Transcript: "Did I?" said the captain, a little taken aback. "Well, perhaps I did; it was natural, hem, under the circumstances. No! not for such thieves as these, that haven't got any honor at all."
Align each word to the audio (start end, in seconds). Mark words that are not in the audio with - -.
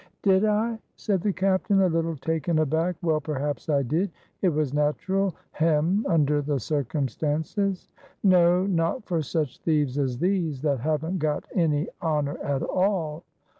"Did 0.23 0.45
I?" 0.45 0.79
said 0.95 1.21
the 1.21 1.31
captain, 1.31 1.79
a 1.83 1.87
little 1.87 2.15
taken 2.17 2.57
aback. 2.57 2.95
"Well, 3.03 3.21
perhaps 3.21 3.69
I 3.69 3.83
did; 3.83 4.09
it 4.41 4.49
was 4.49 4.73
natural, 4.73 5.35
hem, 5.51 6.07
under 6.09 6.41
the 6.41 6.59
circumstances. 6.59 7.87
No! 8.23 8.65
not 8.65 9.05
for 9.05 9.21
such 9.21 9.59
thieves 9.59 9.99
as 9.99 10.17
these, 10.17 10.59
that 10.63 10.79
haven't 10.79 11.19
got 11.19 11.43
any 11.55 11.87
honor 12.01 12.39
at 12.43 12.63
all." 12.63 13.25